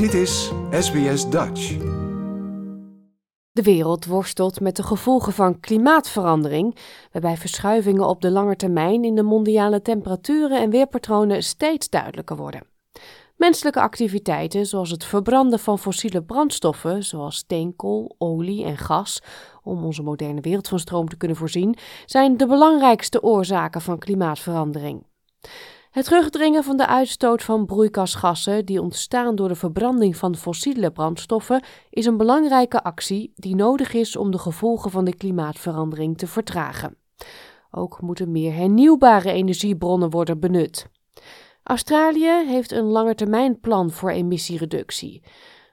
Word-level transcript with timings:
Dit 0.00 0.14
is 0.14 0.52
SBS 0.70 1.30
Dutch. 1.30 1.76
De 3.50 3.62
wereld 3.62 4.06
worstelt 4.06 4.60
met 4.60 4.76
de 4.76 4.82
gevolgen 4.82 5.32
van 5.32 5.60
klimaatverandering, 5.60 6.76
waarbij 7.12 7.36
verschuivingen 7.36 8.08
op 8.08 8.20
de 8.20 8.30
lange 8.30 8.56
termijn 8.56 9.04
in 9.04 9.14
de 9.14 9.22
mondiale 9.22 9.82
temperaturen 9.82 10.60
en 10.60 10.70
weerpatronen 10.70 11.42
steeds 11.42 11.88
duidelijker 11.88 12.36
worden. 12.36 12.62
Menselijke 13.36 13.80
activiteiten, 13.80 14.66
zoals 14.66 14.90
het 14.90 15.04
verbranden 15.04 15.58
van 15.58 15.78
fossiele 15.78 16.22
brandstoffen, 16.22 17.04
zoals 17.04 17.36
steenkool, 17.36 18.14
olie 18.18 18.64
en 18.64 18.76
gas, 18.76 19.22
om 19.62 19.84
onze 19.84 20.02
moderne 20.02 20.40
wereld 20.40 20.68
van 20.68 20.78
stroom 20.78 21.08
te 21.08 21.16
kunnen 21.16 21.36
voorzien, 21.36 21.76
zijn 22.06 22.36
de 22.36 22.46
belangrijkste 22.46 23.22
oorzaken 23.22 23.80
van 23.80 23.98
klimaatverandering. 23.98 25.06
Het 25.90 26.04
terugdringen 26.04 26.64
van 26.64 26.76
de 26.76 26.86
uitstoot 26.86 27.42
van 27.42 27.66
broeikasgassen 27.66 28.64
die 28.64 28.82
ontstaan 28.82 29.34
door 29.34 29.48
de 29.48 29.54
verbranding 29.54 30.16
van 30.16 30.36
fossiele 30.36 30.90
brandstoffen 30.90 31.62
is 31.90 32.06
een 32.06 32.16
belangrijke 32.16 32.82
actie 32.82 33.32
die 33.36 33.54
nodig 33.54 33.92
is 33.92 34.16
om 34.16 34.30
de 34.30 34.38
gevolgen 34.38 34.90
van 34.90 35.04
de 35.04 35.14
klimaatverandering 35.14 36.18
te 36.18 36.26
vertragen. 36.26 36.96
Ook 37.70 38.00
moeten 38.00 38.30
meer 38.30 38.54
hernieuwbare 38.54 39.32
energiebronnen 39.32 40.10
worden 40.10 40.40
benut. 40.40 40.86
Australië 41.62 42.44
heeft 42.46 42.72
een 42.72 42.84
langetermijnplan 42.84 43.90
voor 43.90 44.10
emissiereductie. 44.10 45.22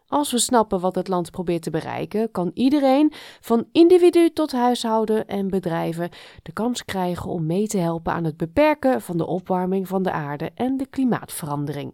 Als 0.09 0.31
we 0.31 0.37
snappen 0.37 0.79
wat 0.79 0.95
het 0.95 1.07
land 1.07 1.31
probeert 1.31 1.61
te 1.61 1.69
bereiken, 1.69 2.31
kan 2.31 2.51
iedereen, 2.53 3.13
van 3.41 3.67
individu 3.71 4.29
tot 4.29 4.51
huishouden 4.51 5.27
en 5.27 5.49
bedrijven, 5.49 6.09
de 6.43 6.51
kans 6.51 6.85
krijgen 6.85 7.29
om 7.29 7.45
mee 7.45 7.67
te 7.67 7.77
helpen 7.77 8.13
aan 8.13 8.23
het 8.23 8.37
beperken 8.37 9.01
van 9.01 9.17
de 9.17 9.25
opwarming 9.25 9.87
van 9.87 10.03
de 10.03 10.11
aarde 10.11 10.51
en 10.55 10.77
de 10.77 10.85
klimaatverandering. 10.85 11.93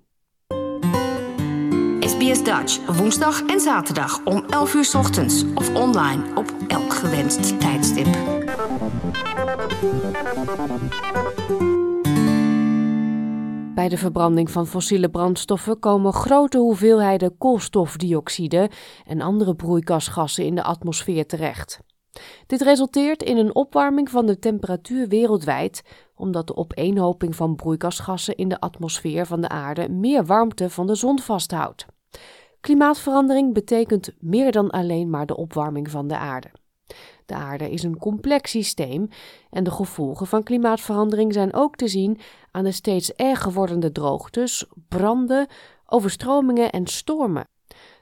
SBS 1.99 2.43
Dutch, 2.43 2.97
woensdag 2.97 3.45
en 3.45 3.59
zaterdag 3.59 4.25
om 4.25 4.43
11 4.49 4.73
uur 4.73 4.91
ochtends 4.97 5.43
of 5.55 5.75
online 5.75 6.23
op 6.35 6.53
elk 6.67 6.93
gewenst 6.93 7.59
tijdstip. 7.59 8.07
Bij 13.75 13.89
de 13.89 13.97
verbranding 13.97 14.51
van 14.51 14.67
fossiele 14.67 15.09
brandstoffen 15.09 15.79
komen 15.79 16.13
grote 16.13 16.57
hoeveelheden 16.57 17.37
koolstofdioxide 17.37 18.69
en 19.05 19.21
andere 19.21 19.55
broeikasgassen 19.55 20.45
in 20.45 20.55
de 20.55 20.63
atmosfeer 20.63 21.25
terecht. 21.25 21.79
Dit 22.47 22.61
resulteert 22.61 23.23
in 23.23 23.37
een 23.37 23.55
opwarming 23.55 24.09
van 24.09 24.25
de 24.25 24.39
temperatuur 24.39 25.07
wereldwijd, 25.07 25.83
omdat 26.15 26.47
de 26.47 26.55
opeenhoping 26.55 27.35
van 27.35 27.55
broeikasgassen 27.55 28.35
in 28.35 28.49
de 28.49 28.59
atmosfeer 28.59 29.25
van 29.25 29.41
de 29.41 29.49
aarde 29.49 29.89
meer 29.89 30.25
warmte 30.25 30.69
van 30.69 30.87
de 30.87 30.95
zon 30.95 31.19
vasthoudt. 31.19 31.85
Klimaatverandering 32.61 33.53
betekent 33.53 34.13
meer 34.19 34.51
dan 34.51 34.69
alleen 34.69 35.09
maar 35.09 35.25
de 35.25 35.37
opwarming 35.37 35.89
van 35.89 36.07
de 36.07 36.17
aarde. 36.17 36.51
De 37.25 37.33
aarde 37.33 37.69
is 37.69 37.83
een 37.83 37.97
complex 37.97 38.51
systeem 38.51 39.09
en 39.49 39.63
de 39.63 39.71
gevolgen 39.71 40.27
van 40.27 40.43
klimaatverandering 40.43 41.33
zijn 41.33 41.53
ook 41.53 41.75
te 41.75 41.87
zien 41.87 42.19
aan 42.51 42.63
de 42.63 42.71
steeds 42.71 43.13
erger 43.13 43.53
wordende 43.53 43.91
droogtes, 43.91 44.65
branden, 44.87 45.47
overstromingen 45.85 46.69
en 46.69 46.87
stormen. 46.87 47.47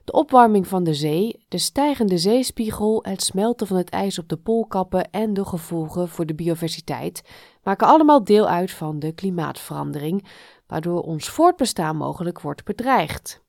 De 0.03 0.11
opwarming 0.11 0.67
van 0.67 0.83
de 0.83 0.93
zee, 0.93 1.45
de 1.47 1.57
stijgende 1.57 2.17
zeespiegel, 2.17 2.99
het 3.03 3.23
smelten 3.23 3.67
van 3.67 3.77
het 3.77 3.89
ijs 3.89 4.19
op 4.19 4.29
de 4.29 4.37
poolkappen 4.37 5.11
en 5.11 5.33
de 5.33 5.45
gevolgen 5.45 6.09
voor 6.09 6.25
de 6.25 6.35
biodiversiteit 6.35 7.23
maken 7.63 7.87
allemaal 7.87 8.23
deel 8.23 8.47
uit 8.47 8.71
van 8.71 8.99
de 8.99 9.11
klimaatverandering, 9.11 10.27
waardoor 10.67 11.01
ons 11.01 11.29
voortbestaan 11.29 11.97
mogelijk 11.97 12.41
wordt 12.41 12.63
bedreigd. 12.63 13.43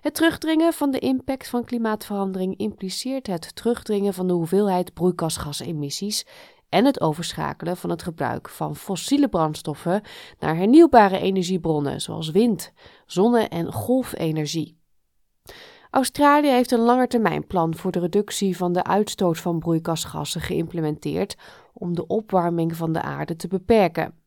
Het 0.00 0.14
terugdringen 0.14 0.72
van 0.72 0.90
de 0.90 0.98
impact 0.98 1.48
van 1.48 1.64
klimaatverandering 1.64 2.56
impliceert 2.56 3.26
het 3.26 3.54
terugdringen 3.56 4.14
van 4.14 4.26
de 4.26 4.32
hoeveelheid 4.32 4.94
broeikasgasemissies 4.94 6.26
en 6.68 6.84
het 6.84 7.00
overschakelen 7.00 7.76
van 7.76 7.90
het 7.90 8.02
gebruik 8.02 8.48
van 8.48 8.76
fossiele 8.76 9.28
brandstoffen 9.28 10.02
naar 10.38 10.56
hernieuwbare 10.56 11.18
energiebronnen 11.18 12.00
zoals 12.00 12.30
wind, 12.30 12.72
zonne- 13.06 13.48
en 13.48 13.72
golfenergie. 13.72 14.78
Australië 15.90 16.48
heeft 16.48 16.70
een 16.70 16.80
langetermijnplan 16.80 17.74
voor 17.74 17.90
de 17.90 17.98
reductie 17.98 18.56
van 18.56 18.72
de 18.72 18.84
uitstoot 18.84 19.38
van 19.38 19.58
broeikasgassen 19.58 20.40
geïmplementeerd 20.40 21.36
om 21.72 21.94
de 21.94 22.06
opwarming 22.06 22.76
van 22.76 22.92
de 22.92 23.02
aarde 23.02 23.36
te 23.36 23.48
beperken. 23.48 24.19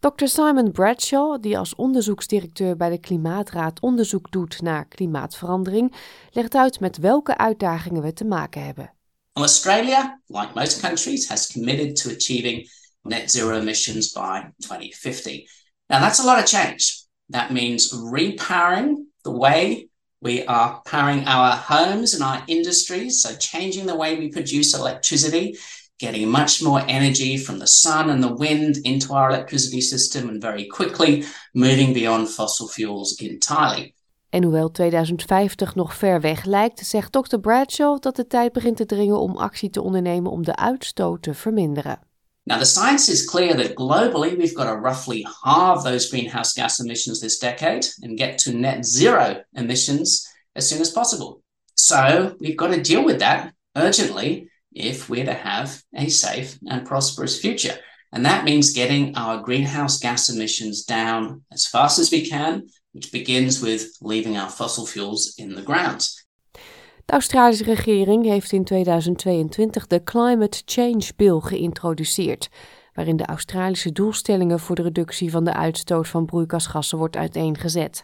Dr. 0.00 0.26
Simon 0.26 0.72
Bradshaw, 0.72 1.42
die 1.42 1.58
als 1.58 1.74
onderzoeksdirecteur 1.74 2.76
bij 2.76 2.90
de 2.90 2.98
Klimaatraad 2.98 3.80
onderzoek 3.80 4.30
doet 4.30 4.60
naar 4.60 4.88
klimaatverandering, 4.88 5.94
legt 6.30 6.54
uit 6.54 6.80
met 6.80 6.96
welke 6.96 7.36
uitdagingen 7.36 8.02
we 8.02 8.12
te 8.12 8.24
maken 8.24 8.64
hebben. 8.64 8.92
Australia, 9.32 10.20
like 10.26 10.50
most 10.54 10.80
countries, 10.80 11.28
has 11.28 11.52
committed 11.52 11.96
to 11.96 12.10
achieving 12.10 12.70
net 13.02 13.30
zero 13.30 13.58
emissions 13.58 14.12
by 14.12 14.40
2050. 14.58 15.48
Now, 15.86 16.00
that's 16.00 16.20
a 16.20 16.24
lot 16.24 16.38
of 16.38 16.48
change. 16.48 17.06
That 17.28 17.50
means 17.50 17.92
repowering 17.92 19.12
the 19.22 19.32
way 19.32 19.88
we 20.18 20.46
are 20.46 20.80
powering 20.82 21.26
our 21.26 21.56
homes 21.56 22.14
and 22.14 22.22
our 22.22 22.42
industries, 22.46 23.20
so 23.20 23.36
changing 23.36 23.86
the 23.86 23.96
way 23.96 24.18
we 24.18 24.28
produce 24.28 24.74
electricity 24.74 25.58
getting 26.04 26.30
much 26.30 26.62
more 26.62 26.82
energy 26.86 27.38
from 27.38 27.58
the 27.58 27.66
sun 27.66 28.10
and 28.10 28.22
the 28.22 28.34
wind 28.34 28.76
into 28.76 29.14
our 29.14 29.30
electricity 29.30 29.80
system 29.80 30.28
and 30.28 30.42
very 30.42 30.66
quickly 30.66 31.24
moving 31.52 31.92
beyond 31.92 32.28
fossil 32.28 32.68
fuels 32.68 33.14
entirely. 33.16 33.94
En 34.30 34.42
hoewel 34.42 34.70
2050 34.70 35.74
nog 35.74 35.94
ver 35.94 36.20
weg 36.20 36.44
lijkt, 36.44 36.86
zegt 36.86 37.12
Dr. 37.12 37.38
Bradshaw 37.38 38.00
dat 38.00 38.16
de 38.16 38.26
tijd 38.26 38.52
begint 38.52 38.76
te 38.76 38.86
dringen 38.86 39.20
om 39.20 39.36
actie 39.36 39.70
te 39.70 39.82
ondernemen 39.82 40.30
om 40.30 40.44
de 40.44 40.56
uitstoot 40.56 41.22
te 41.22 41.34
verminderen. 41.34 41.98
Now, 42.42 42.58
the 42.58 42.64
science 42.64 43.12
is 43.12 43.24
clear 43.24 43.56
that 43.56 43.74
globally 43.74 44.36
we've 44.36 44.54
got 44.54 44.66
to 44.66 44.74
roughly 44.74 45.26
halve 45.42 45.82
those 45.82 46.08
greenhouse 46.08 46.60
gas 46.60 46.78
emissions 46.78 47.18
this 47.18 47.38
decade 47.38 47.86
and 48.02 48.18
get 48.18 48.38
to 48.38 48.52
net 48.52 48.86
zero 48.86 49.42
emissions 49.52 50.28
as 50.52 50.68
soon 50.68 50.80
as 50.80 50.90
possible. 50.90 51.42
So, 51.74 52.34
we've 52.38 52.56
got 52.56 52.74
to 52.74 52.80
deal 52.80 53.04
with 53.04 53.18
that 53.18 53.54
urgently 53.74 54.50
if 54.74 55.08
we're 55.08 55.24
to 55.24 55.34
have 55.34 55.82
a 55.94 56.08
safe 56.08 56.58
and 56.66 56.86
prosperous 56.86 57.40
future. 57.40 57.78
And 58.10 58.24
that 58.24 58.44
means 58.44 58.72
getting 58.72 59.16
our 59.16 59.42
greenhouse 59.42 59.98
gas 59.98 60.28
emissions 60.28 60.84
down 60.84 61.44
as 61.50 61.66
fast 61.66 61.98
as 61.98 62.10
we 62.10 62.28
can, 62.28 62.62
which 62.92 63.10
begins 63.10 63.60
with 63.60 63.96
leaving 64.00 64.36
our 64.36 64.50
fossil 64.50 64.86
fuels 64.86 65.34
in 65.36 65.54
the 65.54 65.62
ground. 65.62 66.26
De 67.04 67.12
Australische 67.12 67.64
regering 67.64 68.24
heeft 68.24 68.52
in 68.52 68.64
2022 68.64 69.86
de 69.86 70.02
Climate 70.04 70.62
Change 70.64 71.12
Bill 71.16 71.40
geïntroduceerd, 71.40 72.48
waarin 72.92 73.16
de 73.16 73.26
Australische 73.26 73.92
doelstellingen 73.92 74.60
voor 74.60 74.76
de 74.76 74.82
reductie 74.82 75.30
van 75.30 75.44
de 75.44 75.52
uitstoot 75.52 76.08
van 76.08 76.24
broeikasgassen 76.24 76.98
wordt 76.98 77.16
uiteengezet. 77.16 78.02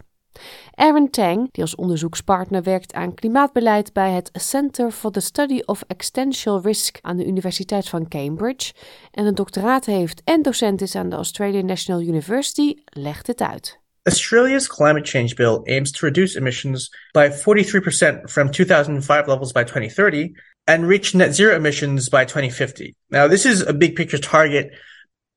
Aaron 0.75 1.11
Tang, 1.11 1.49
die 1.53 1.63
als 1.63 1.75
onderzoekspartner 1.75 2.63
werkt 2.63 2.93
aan 2.93 3.15
klimaatbeleid 3.15 3.93
bij 3.93 4.11
het 4.11 4.31
Center 4.33 4.91
for 4.91 5.11
the 5.11 5.21
Study 5.21 5.61
of 5.65 5.83
Existential 5.87 6.61
Risk 6.63 6.99
aan 7.01 7.17
de 7.17 7.27
Universiteit 7.27 7.89
van 7.89 8.09
Cambridge 8.09 8.73
en 9.11 9.27
een 9.27 9.35
doctoraat 9.35 9.87
heeft 9.87 10.23
en 10.25 10.43
docent 10.43 10.81
is 10.81 10.95
aan 10.95 11.09
de 11.09 11.17
Australian 11.17 11.67
National 11.67 12.01
University, 12.01 12.75
legt 12.85 13.27
het 13.27 13.41
uit. 13.41 13.79
Australia's 14.03 14.67
climate 14.67 15.07
change 15.07 15.35
bill 15.35 15.61
aims 15.65 15.91
to 15.91 16.07
reduce 16.07 16.39
emissions 16.39 16.91
by 17.13 17.29
43% 17.29 18.31
from 18.31 18.51
2005 18.51 19.27
levels 19.27 19.53
by 19.53 19.65
2030 19.65 20.33
and 20.65 20.87
reach 20.87 21.13
net 21.13 21.35
zero 21.35 21.55
emissions 21.55 22.09
by 22.09 22.25
2050. 22.25 22.95
Now, 23.09 23.29
this 23.29 23.45
is 23.45 23.67
a 23.67 23.75
big 23.75 23.95
picture 23.95 24.19
target. 24.19 24.73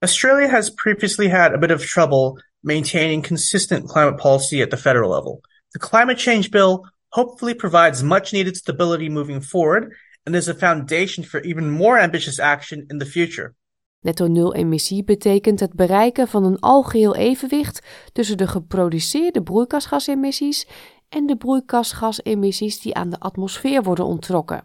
Australia 0.01 0.49
has 0.49 0.69
previously 0.69 1.29
had 1.29 1.53
a 1.53 1.57
bit 1.57 1.71
of 1.71 1.81
trouble 1.81 2.37
maintaining 2.63 3.21
consistent 3.21 3.87
climate 3.87 4.17
policy 4.17 4.61
at 4.61 4.69
the 4.69 4.77
federal 4.77 5.09
level. 5.09 5.41
The 5.71 5.79
climate 5.79 6.17
change 6.17 6.49
bill 6.49 6.85
hopefully 7.09 7.55
provides 7.55 8.01
much 8.01 8.31
needed 8.31 8.55
stability 8.55 9.09
moving 9.09 9.41
forward 9.41 9.95
and 10.25 10.35
is 10.35 10.47
a 10.47 10.53
foundation 10.53 11.23
for 11.23 11.41
even 11.41 11.69
more 11.69 11.99
ambitious 11.99 12.39
action 12.39 12.85
in 12.89 12.99
the 12.99 13.05
future. 13.05 13.55
Netto 14.01 14.27
nul 14.27 14.53
emissie 14.53 15.03
betekent 15.03 15.59
het 15.59 15.73
bereiken 15.73 16.27
van 16.27 16.43
een 16.43 16.59
algeheel 16.59 17.15
evenwicht 17.15 17.81
tussen 18.11 18.37
de 18.37 18.47
geproduceerde 18.47 19.43
broeikasgasemissies 19.43 20.67
en 21.09 21.25
de 21.25 21.37
broeikasgasemissies 21.37 22.81
die 22.81 22.95
aan 22.95 23.09
de 23.09 23.19
atmosfeer 23.19 23.83
worden 23.83 24.05
onttrokken. 24.05 24.63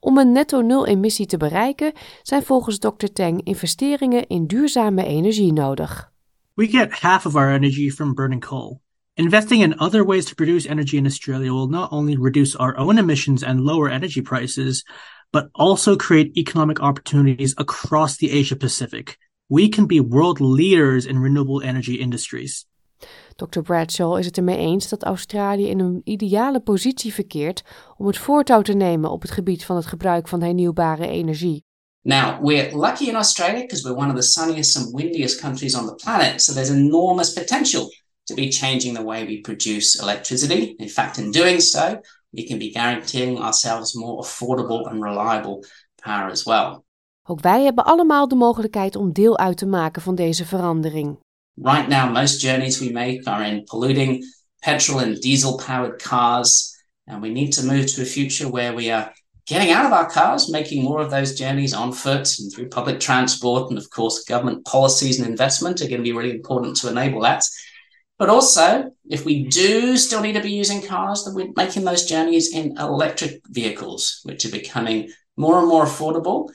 Om 0.00 0.18
een 0.18 0.32
netto 0.32 0.60
nul 0.60 0.86
emissie 0.86 1.26
te 1.26 1.36
bereiken 1.36 1.92
zijn 2.22 2.42
volgens 2.42 2.78
Dr. 2.78 3.06
Tang 3.12 3.44
investeringen 3.44 4.26
in 4.26 4.46
duurzame 4.46 5.04
energie 5.04 5.52
nodig. 5.52 6.12
We 6.58 6.66
get 6.66 6.92
half 6.92 7.24
of 7.24 7.36
our 7.36 7.52
energy 7.52 7.88
from 7.88 8.14
burning 8.14 8.40
coal. 8.40 8.80
Investing 9.16 9.60
in 9.60 9.78
other 9.78 10.02
ways 10.04 10.24
to 10.24 10.34
produce 10.34 10.66
energy 10.66 10.98
in 10.98 11.06
Australia 11.06 11.52
will 11.52 11.68
not 11.68 11.92
only 11.92 12.16
reduce 12.16 12.56
our 12.56 12.76
own 12.76 12.98
emissions 12.98 13.44
and 13.44 13.60
lower 13.60 13.88
energy 13.88 14.22
prices, 14.22 14.82
but 15.30 15.50
also 15.54 15.96
create 15.96 16.36
economic 16.36 16.80
opportunities 16.80 17.54
across 17.58 18.16
the 18.16 18.32
Asia 18.32 18.56
Pacific. 18.56 19.18
We 19.48 19.68
can 19.68 19.86
be 19.86 20.00
world 20.00 20.40
leaders 20.40 21.06
in 21.06 21.20
renewable 21.20 21.62
energy 21.62 21.94
industries. 21.94 22.66
Dr. 23.36 23.60
Bradshaw 23.62 24.18
is 24.18 24.26
het 24.26 24.36
ermee 24.36 24.56
eens 24.56 24.88
dat 24.88 25.04
Australië 25.04 25.68
in 25.68 25.78
een 25.80 26.00
ideale 26.04 26.60
positie 26.60 27.12
verkeert 27.12 27.62
om 27.96 28.06
het 28.06 28.18
voortouw 28.18 28.62
te 28.62 28.74
nemen 28.74 29.10
op 29.10 29.22
het 29.22 29.30
gebied 29.30 29.64
van 29.64 29.76
het 29.76 29.86
gebruik 29.86 30.28
van 30.28 30.42
hernieuwbare 30.42 31.06
energie. 31.06 31.67
Now, 32.08 32.38
we're 32.40 32.70
lucky 32.70 33.10
in 33.10 33.16
Australia 33.16 33.60
because 33.60 33.84
we're 33.84 33.92
one 33.92 34.08
of 34.08 34.16
the 34.16 34.22
sunniest 34.22 34.78
and 34.78 34.94
windiest 34.94 35.42
countries 35.42 35.74
on 35.74 35.84
the 35.84 35.94
planet, 35.94 36.40
so 36.40 36.54
there's 36.54 36.70
enormous 36.70 37.34
potential 37.34 37.90
to 38.28 38.34
be 38.34 38.48
changing 38.48 38.94
the 38.94 39.02
way 39.02 39.26
we 39.26 39.42
produce 39.42 39.94
electricity. 40.00 40.74
In 40.78 40.88
fact, 40.88 41.18
in 41.18 41.30
doing 41.30 41.60
so, 41.60 42.00
we 42.32 42.46
can 42.46 42.58
be 42.58 42.70
guaranteeing 42.70 43.36
ourselves 43.38 43.94
more 43.94 44.22
affordable 44.22 44.88
and 44.90 45.02
reliable 45.02 45.64
power 46.02 46.30
as 46.30 46.44
well. 46.44 46.82
Ook 47.28 47.40
wij 47.40 47.64
hebben 47.64 47.84
allemaal 47.84 48.28
de 48.28 48.34
mogelijkheid 48.34 48.96
om 48.96 49.12
deel 49.12 49.38
uit 49.38 49.56
te 49.56 49.66
maken 49.66 50.02
van 50.02 50.14
deze 50.14 50.44
verandering. 50.44 51.18
Right 51.54 51.88
now, 51.88 52.12
most 52.12 52.40
journeys 52.40 52.78
we 52.78 52.92
make 52.92 53.30
are 53.30 53.46
in 53.46 53.64
polluting 53.64 54.24
petrol 54.58 55.00
and 55.00 55.22
diesel 55.22 55.56
powered 55.56 56.02
cars, 56.02 56.74
and 57.04 57.22
we 57.22 57.28
need 57.28 57.52
to 57.52 57.62
move 57.62 57.84
to 57.84 58.02
a 58.02 58.04
future 58.04 58.50
where 58.50 58.74
we 58.74 58.94
are 58.94 59.12
getting 59.48 59.72
out 59.72 59.86
of 59.86 59.92
our 59.92 60.08
cars, 60.08 60.50
making 60.50 60.84
more 60.84 61.00
of 61.00 61.10
those 61.10 61.34
journeys 61.34 61.72
on 61.72 61.92
foot 61.92 62.38
and 62.38 62.52
through 62.52 62.68
public 62.68 63.00
transport. 63.00 63.70
And 63.70 63.78
of 63.78 63.88
course, 63.90 64.24
government 64.24 64.64
policies 64.66 65.18
and 65.18 65.26
investment 65.26 65.80
are 65.80 65.88
going 65.88 66.04
to 66.04 66.10
be 66.10 66.12
really 66.12 66.36
important 66.36 66.76
to 66.76 66.90
enable 66.90 67.20
that. 67.22 67.42
But 68.18 68.28
also, 68.28 68.90
if 69.08 69.24
we 69.24 69.44
do 69.44 69.96
still 69.96 70.20
need 70.20 70.34
to 70.34 70.40
be 70.40 70.60
using 70.60 70.82
cars, 70.82 71.24
then 71.24 71.34
we're 71.34 71.52
making 71.56 71.84
those 71.84 72.04
journeys 72.04 72.52
in 72.52 72.76
electric 72.76 73.40
vehicles, 73.50 74.20
which 74.24 74.44
are 74.44 74.50
becoming 74.50 75.12
more 75.36 75.58
and 75.58 75.68
more 75.68 75.84
affordable. 75.84 76.52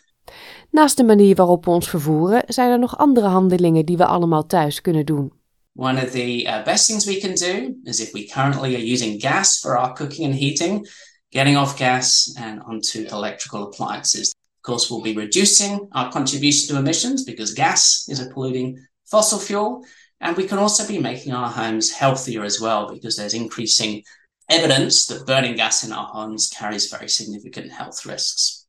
Naast 0.69 0.97
de 0.97 1.03
manier 1.03 1.35
waarop 1.35 1.65
we 1.65 1.71
ons 1.71 1.89
vervoeren, 1.89 2.43
zijn 2.47 2.71
er 2.71 2.79
nog 2.79 2.97
andere 2.97 3.27
handelingen 3.27 3.85
die 3.85 3.97
we 3.97 4.05
allemaal 4.05 4.45
thuis 4.45 4.81
kunnen 4.81 5.05
doen. 5.05 5.31
One 5.75 6.03
of 6.03 6.11
the 6.11 6.43
uh, 6.43 6.63
best 6.63 6.87
things 6.87 7.05
we 7.05 7.17
can 7.17 7.33
do 7.33 7.75
is 7.83 7.99
if 7.99 8.11
we 8.11 8.25
currently 8.25 8.75
are 8.75 8.91
using 8.93 9.21
gas 9.21 9.59
for 9.59 9.77
our 9.77 9.93
cooking 9.93 10.25
and 10.25 10.39
heating, 10.39 10.87
getting 11.33 11.57
off 11.57 11.77
gas 11.77 12.33
and 12.37 12.61
onto 12.61 13.07
electrical 13.11 13.63
appliances. 13.63 14.33
Of 14.57 14.61
course, 14.61 14.89
we'll 14.89 15.01
be 15.01 15.15
reducing 15.15 15.89
our 15.91 16.11
contribution 16.11 16.69
to 16.69 16.79
emissions 16.79 17.25
because 17.25 17.53
gas 17.53 18.05
is 18.07 18.19
a 18.19 18.29
polluting 18.29 18.77
fossil 19.03 19.39
fuel. 19.39 19.83
And 20.19 20.37
we 20.37 20.45
can 20.47 20.57
also 20.57 20.87
be 20.87 20.99
making 20.99 21.33
our 21.33 21.49
homes 21.49 21.91
healthier 21.91 22.43
as 22.43 22.59
well 22.59 22.93
because 22.93 23.17
there's 23.17 23.33
increasing 23.33 24.03
evidence 24.47 25.05
that 25.07 25.25
burning 25.25 25.55
gas 25.57 25.83
in 25.83 25.91
our 25.91 26.05
homes 26.05 26.47
carries 26.47 26.89
very 26.89 27.09
significant 27.09 27.71
health 27.71 28.05
risks. 28.05 28.61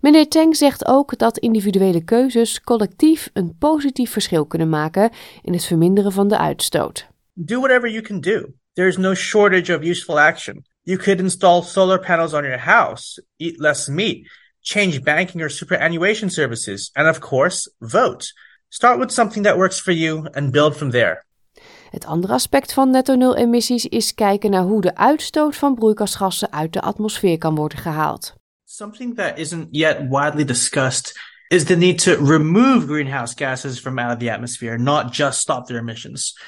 Meneer 0.00 0.28
Teng 0.28 0.56
zegt 0.56 0.86
ook 0.86 1.18
dat 1.18 1.38
individuele 1.38 2.04
keuzes 2.04 2.60
collectief 2.60 3.30
een 3.32 3.56
positief 3.58 4.10
verschil 4.10 4.46
kunnen 4.46 4.68
maken 4.68 5.10
in 5.42 5.52
het 5.52 5.64
verminderen 5.64 6.12
van 6.12 6.28
de 6.28 6.38
uitstoot. 6.38 7.06
Do 7.32 7.58
whatever 7.58 7.90
you 7.90 8.02
can 8.02 8.20
do. 8.20 8.52
There 8.72 8.88
is 8.88 8.96
no 8.96 9.14
shortage 9.14 9.76
of 9.76 9.82
useful 9.82 10.20
action. 10.20 10.64
You 10.86 10.98
could 10.98 11.20
install 11.20 11.62
solar 11.62 11.98
panels 11.98 12.34
on 12.34 12.44
your 12.44 12.58
house, 12.58 13.18
eat 13.38 13.58
less 13.58 13.88
meat, 13.88 14.26
change 14.62 15.02
banking 15.02 15.40
or 15.40 15.48
superannuation 15.48 16.30
services, 16.30 16.90
and 16.94 17.08
of 17.08 17.20
course, 17.20 17.70
vote. 17.80 18.32
Start 18.68 18.98
with 18.98 19.10
something 19.10 19.44
that 19.44 19.56
works 19.56 19.80
for 19.80 19.92
you 19.92 20.28
and 20.34 20.52
build 20.52 20.76
from 20.76 20.90
there. 20.90 21.24
Het 21.90 22.04
andere 22.06 22.32
aspect 22.32 22.72
van 22.72 22.90
netto 22.90 23.14
nul 23.14 23.36
emissies 23.36 23.84
is 23.86 24.14
kijken 24.14 24.50
naar 24.50 24.62
hoe 24.62 24.80
de 24.80 24.96
uitstoot 24.96 25.56
van 25.56 25.74
broeikasgassen 25.74 26.52
uit 26.52 26.72
de 26.72 26.80
atmosfeer 26.80 27.38
kan 27.38 27.54
worden 27.54 27.78
gehaald. 27.78 28.34
Something 28.64 29.16
that 29.16 29.38
isn't 29.38 29.68
yet 29.70 29.98
widely 30.08 30.44
discussed 30.44 31.20
is 31.48 31.64
the 31.64 31.76
need 31.76 32.02
to 32.02 32.16
remove 32.24 32.86
greenhouse 32.86 33.34
gases 33.36 33.78
from 33.78 33.98
out 33.98 34.12
of 34.12 34.18
the 34.18 34.32
atmosphere, 34.32 34.78
not 34.78 35.14
just 35.14 35.38
stop 35.38 35.66
their 35.66 35.78
emissions. 35.78 36.38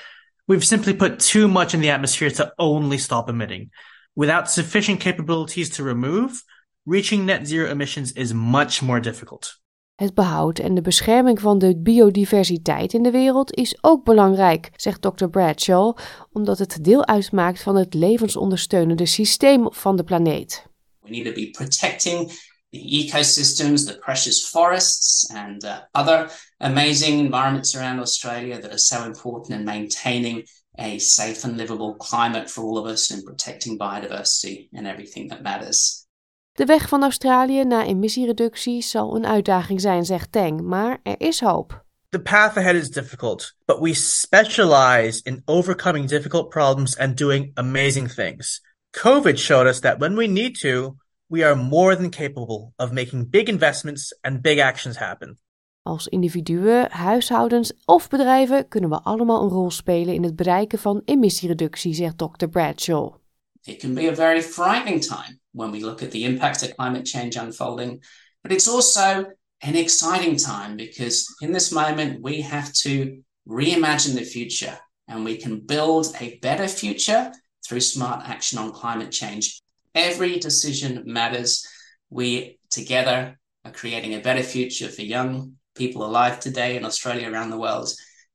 We've 0.44 0.64
simply 0.64 0.94
put 0.94 1.18
too 1.32 1.48
much 1.48 1.74
in 1.74 1.80
the 1.80 1.90
atmosphere 1.90 2.30
to 2.30 2.52
only 2.56 2.98
stop 2.98 3.28
emitting. 3.28 3.70
Without 4.16 4.50
sufficient 4.50 5.00
capabilities 5.00 5.68
to 5.68 5.84
remove, 5.84 6.42
reaching 6.84 7.26
net 7.26 7.46
zero 7.46 7.70
emissions 7.70 8.12
is 8.12 8.32
much 8.32 8.82
more 8.82 9.00
difficult. 9.00 9.60
Het 9.94 10.14
behoud 10.14 10.58
en 10.58 10.74
de 10.74 10.80
bescherming 10.80 11.40
van 11.40 11.58
de 11.58 11.76
biodiversiteit 11.78 12.92
in 12.92 13.02
de 13.02 13.10
wereld 13.10 13.54
is 13.54 13.78
ook 13.80 14.04
belangrijk, 14.04 14.70
zegt 14.76 15.02
Dr. 15.02 15.26
Bradshaw, 15.26 15.96
omdat 16.32 16.58
het 16.58 16.84
deel 16.84 17.06
uitmaakt 17.06 17.62
van 17.62 17.76
het 17.76 17.94
levensondersteunende 17.94 19.06
systeem 19.06 19.72
van 19.72 19.96
de 19.96 20.04
planeet. 20.04 20.66
We 21.00 21.10
need 21.10 21.24
to 21.24 21.32
be 21.32 21.50
protecting 21.50 22.32
the 22.70 22.78
ecosystems, 22.78 23.84
the 23.84 23.98
precious 23.98 24.48
forests, 24.48 25.30
and 25.34 25.64
uh, 25.64 25.76
other 25.92 26.30
amazing 26.58 27.20
environments 27.20 27.76
around 27.76 27.98
Australia 27.98 28.60
that 28.60 28.70
are 28.70 28.78
so 28.78 29.04
important 29.04 29.58
in 29.58 29.64
maintaining 29.64 30.48
a 30.78 30.98
safe 30.98 31.44
and 31.44 31.56
livable 31.56 31.94
climate 31.94 32.50
for 32.50 32.64
all 32.64 32.78
of 32.78 32.86
us 32.86 33.10
and 33.10 33.24
protecting 33.24 33.78
biodiversity 33.78 34.68
and 34.72 34.86
everything 34.86 35.28
that 35.28 35.42
matters. 35.42 36.06
De 36.52 36.64
weg 36.64 36.88
van 36.88 37.02
Australië 37.02 37.64
naar 37.64 37.86
emissiereductie 37.86 38.82
zal 38.82 39.16
een 39.16 39.26
uitdaging 39.26 39.80
zijn, 39.80 40.04
zegt 40.04 40.32
Tang, 40.32 40.60
maar 40.60 41.00
er 41.02 41.20
is 41.20 41.40
hoop. 41.40 41.84
The 42.08 42.20
path 42.20 42.56
ahead 42.56 42.74
is 42.74 42.90
difficult, 42.90 43.54
but 43.64 43.80
we 43.80 43.94
specialize 43.94 45.20
in 45.22 45.42
overcoming 45.44 46.08
difficult 46.08 46.48
problems 46.48 46.98
and 46.98 47.16
doing 47.16 47.50
amazing 47.54 48.08
things. 48.14 48.60
COVID 48.90 49.38
showed 49.38 49.66
us 49.66 49.80
that 49.80 49.98
when 49.98 50.16
we 50.16 50.26
need 50.26 50.60
to, 50.60 50.96
we 51.26 51.44
are 51.44 51.56
more 51.56 51.96
than 51.96 52.10
capable 52.10 52.72
of 52.76 52.92
making 52.92 53.28
big 53.28 53.48
investments 53.48 54.12
and 54.20 54.42
big 54.42 54.58
actions 54.58 54.96
happen. 54.96 55.38
Als 55.86 56.06
individuen, 56.06 56.90
huishoudens 56.90 57.72
of 57.84 58.08
bedrijven 58.08 58.68
kunnen 58.68 58.90
we 58.90 59.00
allemaal 59.02 59.42
een 59.42 59.48
rol 59.48 59.70
spelen 59.70 60.14
in 60.14 60.22
het 60.22 60.36
bereiken 60.36 60.78
van 60.78 61.02
emissiereductie, 61.04 61.94
zegt 61.94 62.18
Dr. 62.18 62.46
Bradshaw. 62.46 63.14
It 63.62 63.78
can 63.78 63.94
be 63.94 64.10
a 64.10 64.14
very 64.14 64.42
frightening 64.42 65.04
time 65.04 65.38
when 65.50 65.70
we 65.70 65.80
look 65.80 66.02
at 66.02 66.10
the 66.10 66.18
impact 66.18 66.62
of 66.62 66.74
climate 66.74 67.08
change 67.08 67.40
unfolding, 67.40 68.04
but 68.40 68.52
it's 68.52 68.68
also 68.68 69.32
an 69.58 69.74
exciting 69.74 70.40
time 70.40 70.76
because 70.76 71.34
in 71.38 71.52
this 71.52 71.70
moment 71.70 72.20
we 72.22 72.42
have 72.42 72.72
to 72.72 73.22
reimagine 73.44 74.14
the 74.14 74.24
future 74.24 74.78
and 75.06 75.24
we 75.24 75.36
can 75.36 75.60
build 75.60 76.06
a 76.20 76.38
better 76.40 76.68
future 76.68 77.32
through 77.68 77.80
smart 77.80 78.28
action 78.28 78.58
on 78.58 78.72
climate 78.72 79.12
change. 79.12 79.62
Every 79.92 80.38
decision 80.38 81.02
matters. 81.04 81.64
We 82.08 82.58
together 82.68 83.38
are 83.64 83.72
creating 83.72 84.14
a 84.14 84.20
better 84.20 84.42
future 84.42 84.88
for 84.88 85.02
young 85.02 85.56
people 85.76 86.04
alive 86.04 86.40
today 86.40 86.76
in 86.76 86.84
Australia, 86.84 87.30
around 87.30 87.50
the 87.50 87.58
world, 87.58 87.88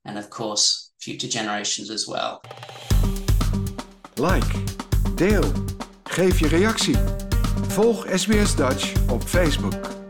and 0.06 0.18
of 0.18 0.30
course, 0.30 0.92
future 1.00 1.30
generations 1.30 1.90
as 1.90 2.08
well. 2.08 2.42
Like, 4.16 4.54
deel, 5.16 5.52
geef 6.04 6.40
je 6.40 6.48
reactie. 6.48 6.98
Volg 7.68 8.06
SBS 8.16 8.56
Dutch 8.56 8.94
op 9.10 9.24
Facebook. 9.24 10.01